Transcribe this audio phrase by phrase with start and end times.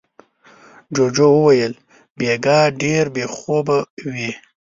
[0.95, 1.73] جوجو وويل:
[2.17, 3.77] بېګا ډېر بې خوبه
[4.13, 4.29] وې.